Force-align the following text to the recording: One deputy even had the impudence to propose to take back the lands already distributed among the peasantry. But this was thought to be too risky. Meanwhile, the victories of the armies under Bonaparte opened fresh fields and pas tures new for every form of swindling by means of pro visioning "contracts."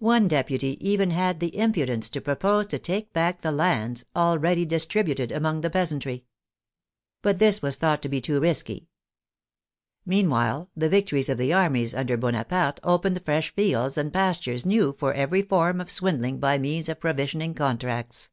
One 0.00 0.28
deputy 0.28 0.76
even 0.86 1.12
had 1.12 1.40
the 1.40 1.56
impudence 1.56 2.10
to 2.10 2.20
propose 2.20 2.66
to 2.66 2.78
take 2.78 3.14
back 3.14 3.40
the 3.40 3.50
lands 3.50 4.04
already 4.14 4.66
distributed 4.66 5.32
among 5.32 5.62
the 5.62 5.70
peasantry. 5.70 6.26
But 7.22 7.38
this 7.38 7.62
was 7.62 7.76
thought 7.76 8.02
to 8.02 8.10
be 8.10 8.20
too 8.20 8.38
risky. 8.38 8.90
Meanwhile, 10.04 10.68
the 10.76 10.90
victories 10.90 11.30
of 11.30 11.38
the 11.38 11.54
armies 11.54 11.94
under 11.94 12.18
Bonaparte 12.18 12.80
opened 12.82 13.18
fresh 13.24 13.54
fields 13.54 13.96
and 13.96 14.12
pas 14.12 14.36
tures 14.36 14.66
new 14.66 14.94
for 14.98 15.14
every 15.14 15.40
form 15.40 15.80
of 15.80 15.90
swindling 15.90 16.38
by 16.38 16.58
means 16.58 16.90
of 16.90 17.00
pro 17.00 17.14
visioning 17.14 17.54
"contracts." 17.56 18.28